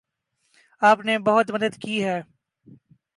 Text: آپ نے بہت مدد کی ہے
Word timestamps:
آپ 0.81 0.99
نے 1.05 1.17
بہت 1.19 1.51
مدد 1.51 1.73
کی 1.81 2.03
ہے 2.03 2.19